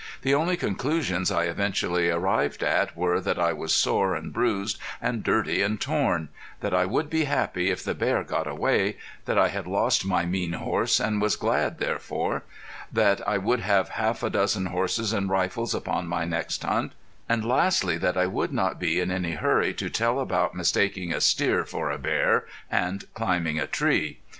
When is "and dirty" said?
4.99-5.61